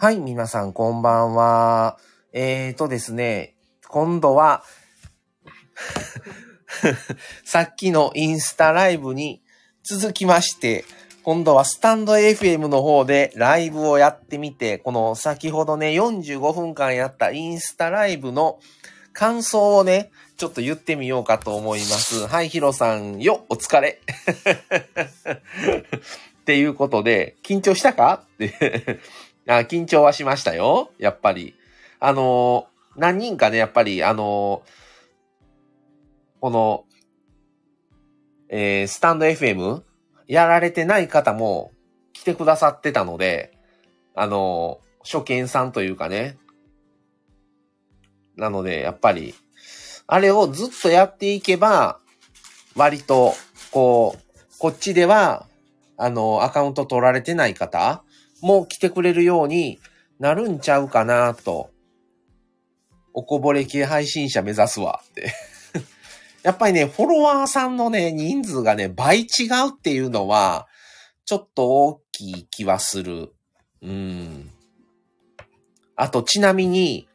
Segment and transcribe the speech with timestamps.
[0.00, 1.98] はい、皆さんこんばんは。
[2.32, 3.56] えーとですね、
[3.88, 4.62] 今度は、
[7.44, 9.42] さっきのインスタライブに
[9.82, 10.84] 続きまして、
[11.24, 18.60] 今度はスタンド FM の方でライブをやってみて、この先ほどね、45分間やったインスタライブの
[19.12, 22.28] 感想をね、ちょっと言ってみようかと思います。
[22.28, 23.98] はい、ヒロさんよ、お疲れ。
[26.40, 28.22] っていうことで、緊張したか？
[28.22, 29.00] って
[29.48, 29.60] あ。
[29.64, 30.90] 緊張はしましたよ。
[30.98, 31.54] やっぱり。
[32.00, 34.70] あのー何人かね、やっぱり、あのー
[36.40, 36.84] この、
[38.48, 39.82] えースタンド FM
[40.26, 41.72] やられてない方も
[42.12, 43.52] 来てくださってたので、
[44.14, 46.36] あの初見さんというかね。
[48.36, 49.34] なので、やっぱり、
[50.06, 51.98] あれをずっとやっていけば、
[52.76, 53.34] 割と、
[53.72, 55.46] こう、こっちでは、
[55.96, 58.02] あの、アカウント取られてない方
[58.40, 59.78] も来てくれるように
[60.18, 61.70] なるんちゃうかなと。
[63.14, 65.32] おこぼれ系配信者目指すわって。
[66.42, 70.68] やっぱりね、フォロワーさんのね、人数がね、倍違うっていうのは、
[71.24, 73.32] ちょっと大きい気はする。
[73.82, 74.50] うん。
[75.96, 77.08] あと、ちなみに、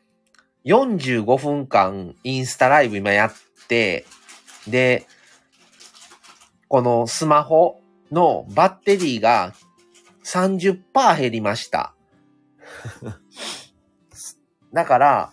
[0.65, 3.33] 45分間インスタライブ今やっ
[3.67, 4.05] て、
[4.67, 5.07] で、
[6.67, 7.81] このスマホ
[8.11, 9.53] のバッテリーが
[10.25, 11.93] 30%減りました。
[14.73, 15.31] だから、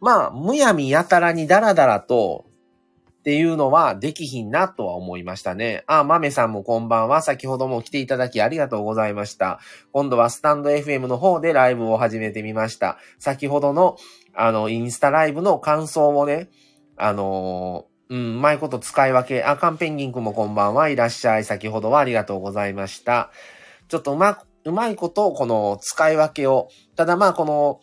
[0.00, 2.44] まあ、むやみやたらにダラダラと
[3.20, 5.84] っていうのはできひんなとは思いましたね。
[5.86, 7.22] あ、豆さんもこんばんは。
[7.22, 9.60] 先ほども来ていただきありがとうございました。
[9.92, 12.98] 今度はスタンド FM の方でライブを始めてみました。
[13.20, 13.96] 先ほどの、
[14.34, 16.50] あの、インスタライブの感想をね、
[16.96, 19.44] あのーうん、うまいこと使い分け。
[19.44, 21.44] あ、カンペンギンくんもこんばんはいらっしゃい。
[21.44, 23.30] 先ほどはありがとうございました。
[23.88, 26.68] ちょっとうま、うまいこと、この使い分けを。
[26.96, 27.80] ただまあ、この、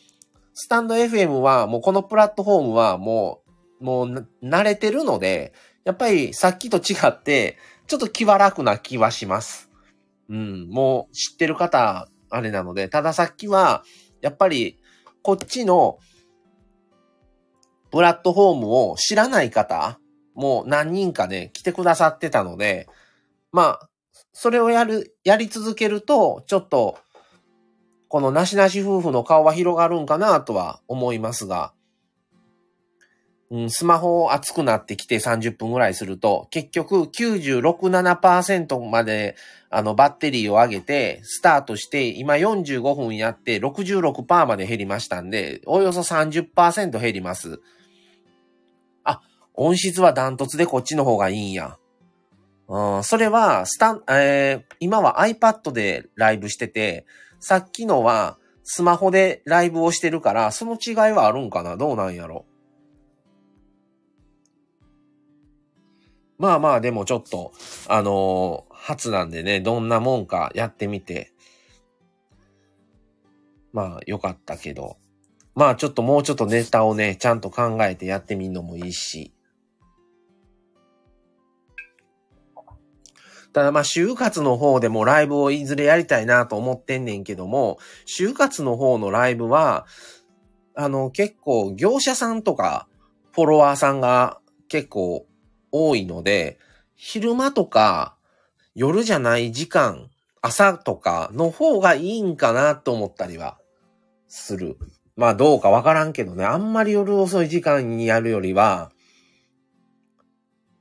[0.54, 3.42] スタンド FM は、もうこのプラットフォームはも
[3.80, 5.54] う、もう慣れてるので、
[5.86, 9.70] やっぱりさっきと違って、ちょっと気は楽な気はします。
[10.30, 13.84] うん、もう知ってる方、あれなので、たださっきは、
[14.22, 14.80] やっぱり、
[15.22, 15.98] こっちの、
[17.92, 20.00] プラットフォームを知らない方、
[20.36, 22.88] もう何人かね、来てくださってたので、
[23.52, 23.89] まあ、
[24.34, 26.98] それをやる、やり続けると、ちょっと、
[28.08, 31.74] このなしなし夫婦の顔は広がるんかなとは思いますが、
[33.52, 39.36] うん、スマホ熱くなってきて30分ぐらいすると、結局96、7%まで
[39.72, 47.60] あのバッテリーを上げて、スタートして、今45分やって66%まで減りましたんで、およそ30%減ります。
[49.04, 49.22] あ、
[49.56, 51.78] 音質はダントツでこっちの方がいいんや。
[52.70, 57.06] うん、それは、スタン、えー今は iPad でライブしてて、
[57.40, 61.76] さっきのはスマホでライブをしてるから、その違いはあるんかな？
[61.78, 62.46] どうなんやろ？
[66.38, 67.52] まあまあ、でもちょっと、
[67.88, 71.34] あのー初なんでね、どんなもんかやってみて。
[73.74, 74.98] まあ、よかったけど。
[75.54, 79.34] まあ、ちょっともうちょっとネタをね、ちゃんと考えてやってみるのもいいし。
[83.54, 89.88] ただまあ、就活の方でもライブをいずれやりたいなと思ってんねんけども、就活の方のライブは、
[90.76, 92.88] あの、結構業者さんとか
[93.32, 95.26] フォロワーさんが結構
[95.72, 96.60] 多いので、
[96.96, 98.16] 昼間とか
[98.76, 100.10] 夜じゃない時間、
[100.42, 103.58] 朝とかの方がいいんかなと思ったりは
[104.28, 104.78] する。
[105.16, 108.92] まあどうかわからんけどね、あんまり夜遅い時間にやるよりは、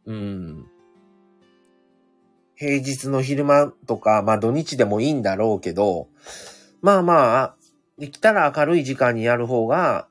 [0.06, 0.66] うん。
[2.58, 6.08] 平日の昼間とか、まあ土日でもいいんだろうけど、
[6.82, 7.54] まあまあ、
[7.98, 10.08] できたら明るい時間にやる方が、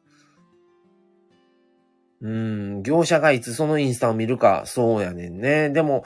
[2.21, 5.69] うん、業者がいつそのインスタを見るか、そうやねんね。
[5.69, 6.03] でも、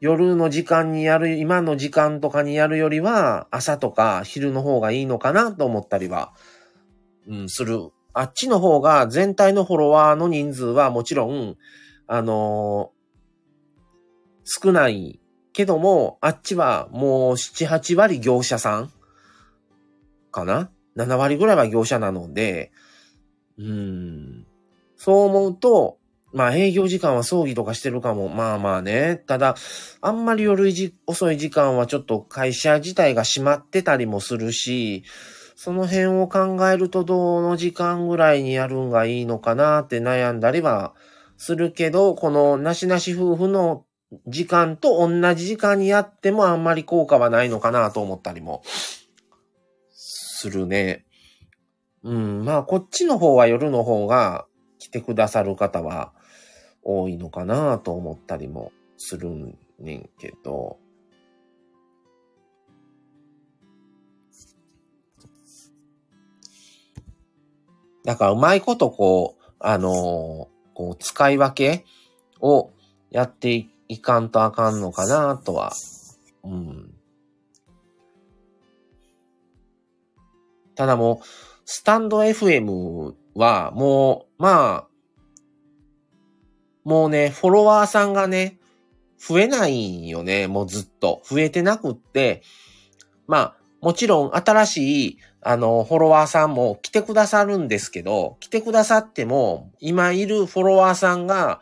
[0.00, 6.32] 夜の時間にやる、今の時間とかにやるよりは、朝とか昼の方がいいのかなと思ったりは、
[7.26, 7.90] うん、する。
[8.12, 11.56] あっちの方が全体のフォロワーの人数はもちろん、
[12.06, 12.98] あのー
[14.50, 15.20] 少ない
[15.58, 18.92] けども、あっちはもう7、8割業者さん
[20.30, 22.70] かな ?7 割ぐらいは業者なので、
[23.58, 24.46] うん、
[24.96, 25.98] そう思うと、
[26.32, 28.28] まあ営業時間は葬儀とかしてるかも。
[28.28, 29.20] まあまあね。
[29.26, 29.56] ただ、
[30.00, 30.72] あんまり夜
[31.08, 35.02] 遅い時間はちょっと会社自体が閉まってたりもするし、
[35.56, 40.94] その辺を考えるとどの時間ぐらいにやるんがいいのかなって悩んだりは
[41.36, 43.84] するけど、このなしなし夫婦の
[44.26, 48.62] 時間と同じ時間にやってもあんまり効果はないのかなと思ったりも
[49.90, 51.04] するね。
[52.02, 54.46] うん、まあ、こっちの方は夜の方が
[54.78, 56.12] 来てくださる方は
[56.82, 60.78] 多いのかなと思ったりもするんねんけど。
[68.04, 71.84] だから、うまいことこう、あのーこう、使い分け
[72.40, 72.70] を
[73.10, 75.72] やっていいかんとあかんのかなとは、
[76.44, 76.94] うん。
[80.74, 81.26] ただもう、
[81.64, 84.88] スタンド FM はもう、まあ、
[86.84, 88.58] もうね、フォロワーさんがね、
[89.18, 91.20] 増えないんよね、もうずっと。
[91.24, 92.42] 増えてなくって、
[93.26, 101.60] まあ、もちろん新しい、あの、フォロワーさんも来てくださるんですけど、来てくださっても、今いるフォロワーさんが、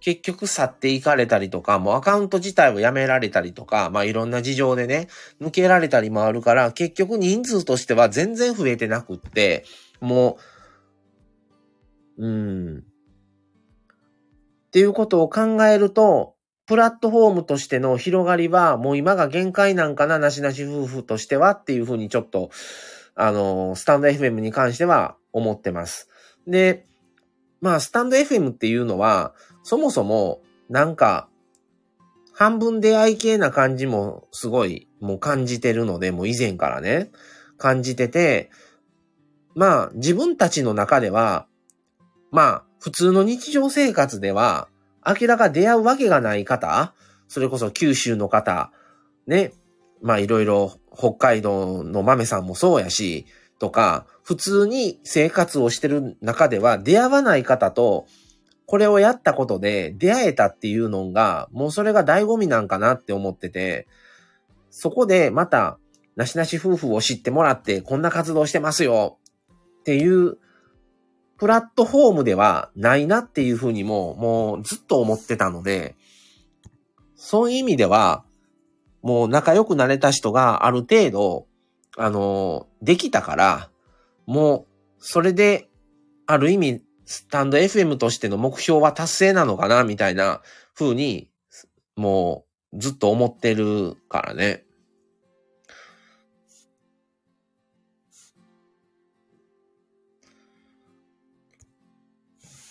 [0.00, 5.08] 結局去っていかれたりとか、もうアカウント自体をやめられたりとか、まあいろんな事情でね、
[5.40, 9.64] 抜けられたりもあるから、結局人数としては全然増えてなくって、
[10.00, 10.38] も
[12.16, 12.78] う、うん。
[12.78, 16.34] っていうことを考えると、
[16.66, 22.50] プラットフォームとしての広がりは、もう今が限界なんかな、なしなし夫婦としてはっていうふうにちょっと、
[23.14, 26.08] あの、スタンド FM に関しては思ってます。
[26.46, 26.86] で、
[27.60, 31.28] まあ、スタンド FM っていうのは、そもそも、なんか、
[32.32, 37.10] 半分出会い系な感じもすごい、もう感じてるので、もう以前からね、
[37.56, 38.50] 感じてて、
[39.54, 41.46] まあ、自分たちの中では、
[42.30, 44.68] まあ、普通の日常生活では、
[45.04, 46.94] 明らか出会うわけがない方、
[47.26, 48.72] それこそ九州の方、
[49.26, 49.52] ね、
[50.02, 53.26] まあいろいろ北海道の豆さんもそうやし、
[53.58, 58.06] とか、普通に生活をしてる中では出会わない方と、
[58.68, 63.88] これをやったことで出会えたっていうのが、もうそれが醍醐味なんかなって思ってて、
[64.68, 65.78] そこでまた、
[66.16, 69.18] なしなし夫婦を知ってもらって、こんな活動してますよ
[69.80, 70.36] っていう、
[71.38, 75.96] プラットフォームではないなっていうふうにも、もうずっと思ってたので、
[77.16, 78.26] そういう意味では、
[79.00, 81.46] もう仲良くなれた人がある程度、
[81.96, 83.70] あの、できたから、
[84.26, 85.70] もう、それで、
[86.26, 90.42] ある意味、スタンド FM としての目標は達成なのかな、みたいな
[90.74, 91.30] 風に、
[91.96, 94.62] もう、ずっと思ってるからね。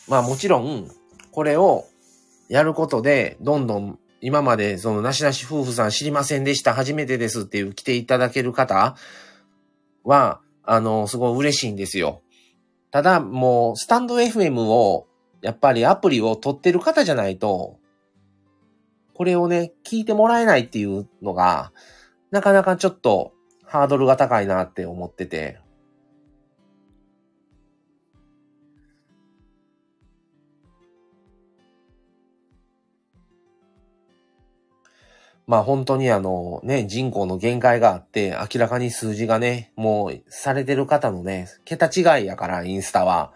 [0.07, 0.87] まあもちろん、
[1.31, 1.85] これを
[2.47, 8.95] やることで、どんどん今までそのなしなし夫婦さん知りませんでした、初めてですっていう来ていただける方
[10.03, 12.21] は、あの、すごい嬉しいんですよ。
[12.91, 15.07] ただ、もう、スタンド FM を、
[15.41, 17.77] やっぱりアプリを取ってる方じゃないと、
[19.13, 21.71] これをね、聞いてもらえないっていうのが、
[22.31, 23.33] なかなかちょっと
[23.65, 25.59] ハードルが高いなって思ってて。
[35.47, 43.31] まあ本当にあのね、人口の限界があって、明らかに数字がね、もうされてる方のね、桁違いやから、インスタは。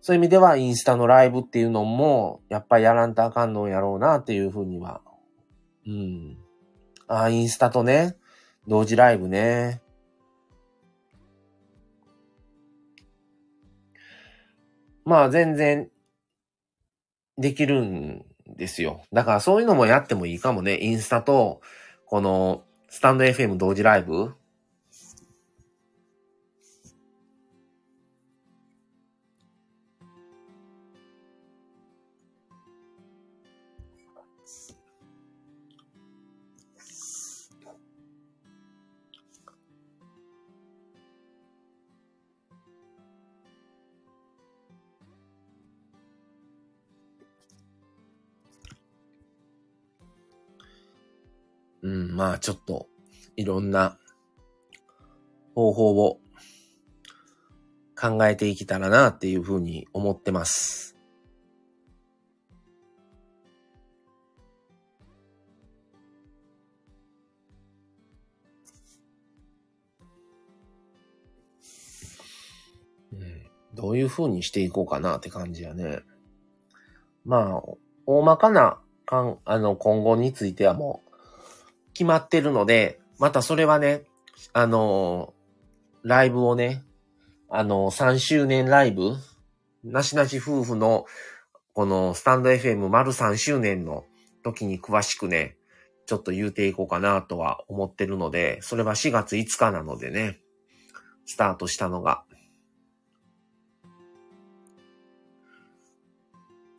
[0.00, 5.02] そういう意味では、インスタのライブっていうのも、やっぱりやらんとあかんのやろうなっていうふうには。
[5.86, 6.38] うん。
[7.08, 8.16] ああ、インスタとね、
[8.66, 9.82] 同時ライブね。
[15.04, 15.90] まあ全然、
[17.38, 18.25] できるん
[18.56, 19.02] ですよ。
[19.12, 20.78] だからそういうのもやってもいいかもね。
[20.80, 21.60] インスタと、
[22.06, 24.34] この、スタンド FM 同時ライブ。
[51.86, 52.88] うん、まあちょっと、
[53.36, 53.96] いろんな
[55.54, 56.18] 方法を
[57.96, 60.96] 考えていけたらなっていうふうに思ってます。
[73.12, 76.00] うん、どういうふうにしていこうかなって感じやね。
[77.24, 77.62] まあ、
[78.06, 81.05] 大まかな、かん、あの、今後についてはもう、
[81.96, 84.04] 決まってるので、またそれはね、
[84.52, 86.84] あのー、ライブをね、
[87.48, 89.14] あのー、3周年ライブ、
[89.82, 91.06] なしなし夫婦の、
[91.72, 94.04] このスタンド FM 丸3周年の
[94.44, 95.56] 時に詳しくね、
[96.04, 100.38] ちょっと言うていこうかなとは思ってるので、それは4月5日なのでね、
[101.24, 102.24] スタートしたのが。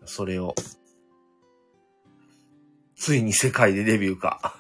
[0.06, 0.54] それを
[2.98, 4.60] ついに世界でデビューか。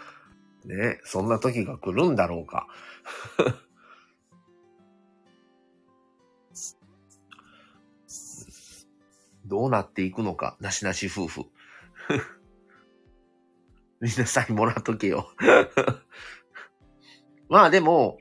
[0.64, 2.66] ねそんな時が来るんだろうか。
[9.44, 11.42] どうなっていくのか、なしなし夫婦。
[14.00, 15.30] みんなサインもらっとけよ。
[17.50, 18.18] まあでも、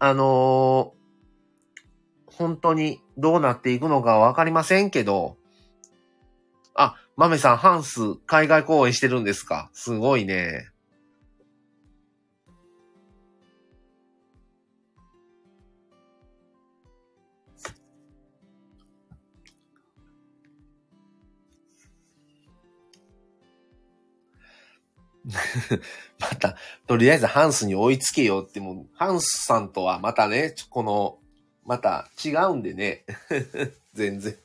[0.00, 1.00] あのー
[2.40, 5.36] 本当にどうなっていくのかわかりませんけど、
[7.16, 9.70] マメさん、ハンス、海外公演してるんですか？
[9.74, 10.70] すごいね。
[26.18, 31.18] また、とりあえずハンスに追いつけよって、もう、ハンスさんとはまたね、この、
[31.64, 33.04] また違うんでね。
[33.94, 34.36] 全然。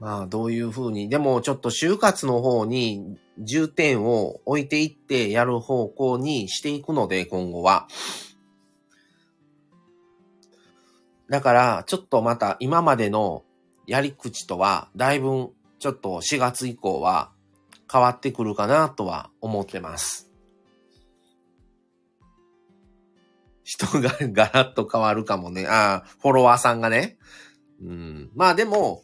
[0.00, 7.86] まあ、どういうふうに、でもちょっと就活の方に重点を置いていってやる方向にしていくので、今後は。
[11.28, 13.44] だから、ちょっとまた今までの
[13.86, 17.30] やり口とは、だいぶちょっと4月以降は
[17.92, 20.30] 変わってくるかなとは思ってます。
[23.64, 25.66] 人がガラッと変わるかもね。
[25.66, 27.18] ああ、フォロワーさんがね。
[27.82, 28.30] うん。
[28.34, 29.02] まあでも、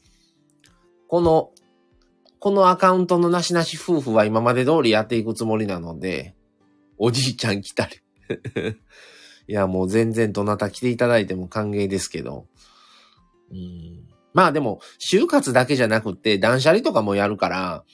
[1.08, 1.50] この、
[2.38, 6.34] このアカウントのなしなし夫婦は今まで通りやっていくつもりなので、
[6.98, 7.96] おじいちゃん来たり。
[9.48, 12.46] いや、もう全然どなた来ていただいても歓迎ですけど。
[13.50, 17.84] うんまあでも、就活だけじゃなくて、断捨離とかもやるから、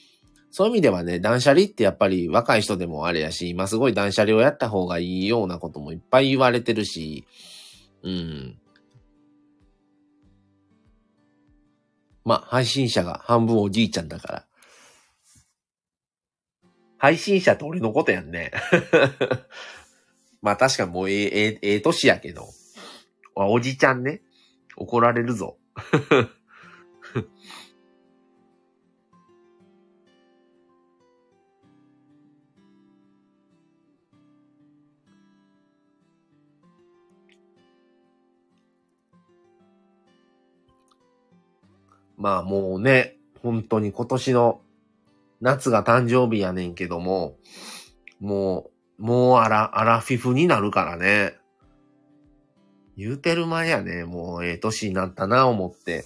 [0.50, 7.24] そういう意味ではね、断捨離ってやっぱり若い人でもあれやし、今すごい断捨離をやった方がいいようなこともいっぱい言われてるし、
[8.02, 8.58] うん。
[12.24, 14.44] まあ、配信者が半分おじいちゃんだから。
[16.98, 18.52] 配信者って俺のことやんね。
[20.40, 22.48] まあ確かにもうええ、ええ、ええ年やけど。
[23.34, 24.22] おじちゃんね。
[24.76, 25.58] 怒られるぞ。
[42.22, 44.60] まあもうね、本当に今年の
[45.40, 47.36] 夏が誕生日やねんけども、
[48.20, 51.34] もう、もうアラ、アラフィフになるからね。
[52.96, 54.04] 言うてる前やね。
[54.04, 56.04] もうええ年になったな、思って。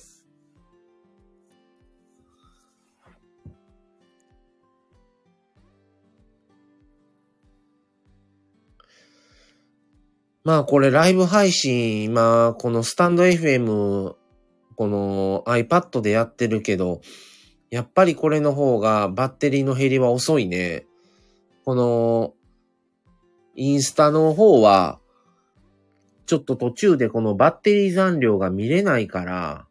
[10.44, 14.14] まあこれライブ配信、今、このスタンド FM、
[14.76, 17.00] この iPad でやってるけど、
[17.70, 20.86] やっぱりこれの方がバッテリーの減りは遅いね。
[21.64, 22.34] この、
[23.56, 25.00] インスタの方は、
[26.26, 29.66] ちょっと途中でこのバッテリー残量が見れないから、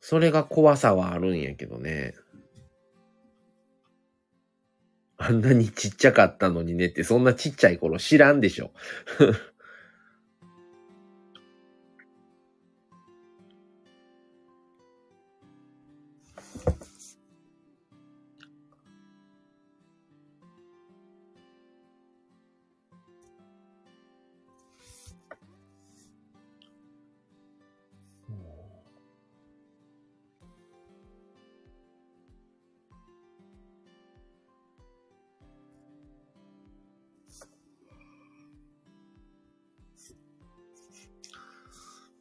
[0.00, 2.14] それが怖さはあるんやけどね。
[5.18, 8.70] あんなにちっちゃかったのにねって、そんなちっちゃい頃知らんでしょ。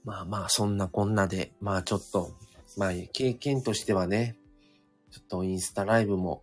[0.10, 2.32] まあまあ、そんなこんなで、まあちょっと、
[2.78, 4.38] まあ経験としてはね、
[5.12, 6.42] ちょっとインスタライブも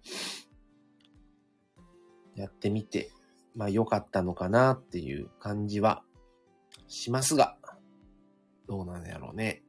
[2.36, 3.10] やってみて、
[3.56, 6.04] まあ良かったのかなっていう感じは
[6.86, 7.56] しますが、
[8.68, 9.64] どうなんやろうね。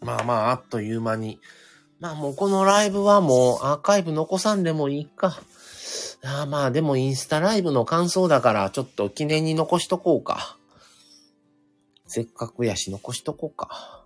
[0.00, 1.40] まあまあ、あっという間に。
[2.00, 5.40] まあもうこのライブはもうアーカイブ残さんでもいいか。
[6.24, 10.56] あまあでもインスタライブの感想だからちょっと記念に残しとこうか。
[12.06, 14.04] せっかくやし残しとこうか。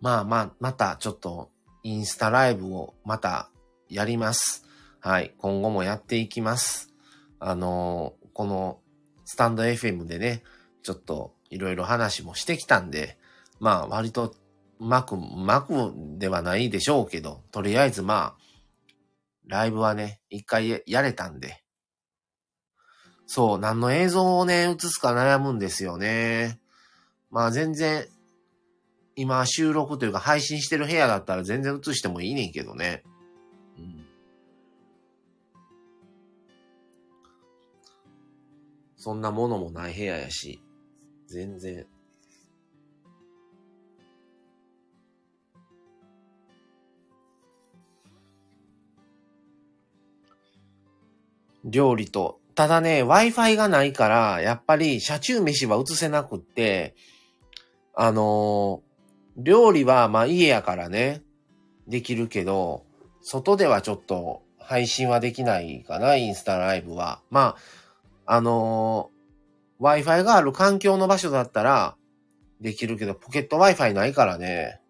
[0.00, 1.50] まあまあ、またちょっと
[1.82, 3.50] インスタライブをまた
[3.88, 4.64] やります。
[5.00, 5.34] はい。
[5.38, 6.92] 今後もやっていきます。
[7.38, 8.80] あのー、この
[9.24, 10.42] スタンド FM でね、
[10.82, 13.18] ちょっといろいろ話もしてきたんで、
[13.58, 14.34] まあ割と
[14.80, 18.36] うまく、うまくではないでしょうけど、とりあえずまあ、
[19.46, 21.62] ライブはね、一回やれたんで、
[23.26, 26.58] そう、何の映像をね、映すか悩むんですよね。
[27.30, 28.06] まあ全然
[29.20, 33.02] 今収録というか配信してる部屋だったら全然映してもいいねんけどね。
[33.78, 34.06] うん。
[38.96, 40.62] そんなものもない部屋やし、
[41.26, 41.86] 全然。
[51.66, 56.94] 料理と、ただね、Wi-Fi がないから、やっぱり車中飯は映せなくって、
[57.94, 58.89] あのー
[59.36, 61.22] 料理はまあ家やからね、
[61.88, 62.84] できるけど、
[63.22, 67.20] 外ではちょっと配信はできないかな、インスタライブは。
[67.30, 67.56] ま
[68.26, 71.96] あ、あのー、Wi-Fi がある環境の場所だったら
[72.60, 74.80] できるけど、ポケット Wi-Fi ないからね。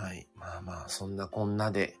[0.00, 0.26] はい。
[0.34, 1.94] まあまあ、そんなこんなで。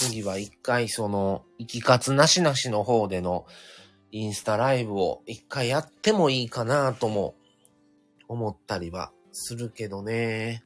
[0.00, 3.46] 次は一回その、生き活なしなしの方での
[4.10, 7.36] インスタライブを一回やってもいいかなとも
[8.26, 10.64] 思ったりはするけどね。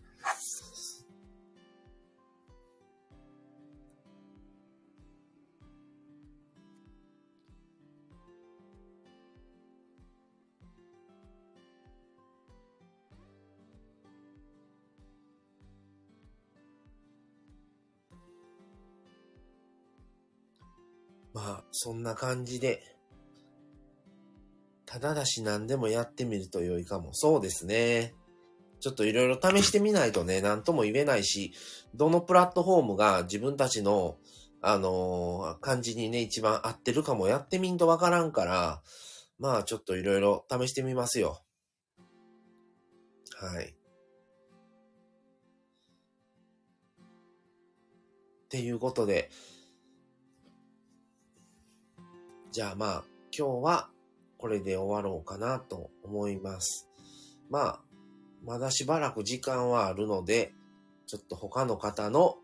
[21.35, 22.81] まあ、そんな感じで、
[24.87, 27.11] ただだし何でもやってみると良いかも。
[27.13, 28.15] そうですね。
[28.81, 31.53] ちょっといろいろ試してみないとね、何とも言えないし、
[31.95, 34.17] どのプラットフォームが自分たちの、
[34.63, 38.83] あのー、感じにね、一番合ってるかもやってみんとわからんから、
[39.41, 41.43] まあちょっといろいろ試してみますよ。
[43.37, 43.75] はい。
[48.45, 49.31] っていうことで、
[52.55, 53.05] じゃあまあ、
[53.37, 53.89] 今日は
[54.39, 56.89] これで終わろうかなと思います。
[57.51, 57.81] まあ、
[58.45, 60.53] まだしばらく時間はあるので、
[61.09, 62.37] ちょっと他の方の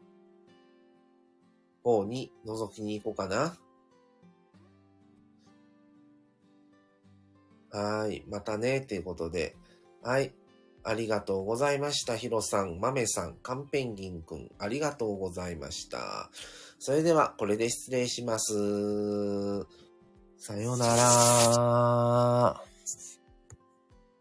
[1.84, 3.56] 方に覗きに行こうかな。
[7.70, 8.24] はい。
[8.28, 9.54] またね、ということで。
[10.02, 10.34] はい。
[10.82, 12.16] ありがとうございました。
[12.16, 16.32] ヒロさん、マメさん、カンペンギンくん、ありがとうございました。
[16.80, 19.80] それでは、これで失礼します。
[20.40, 22.69] さようなら。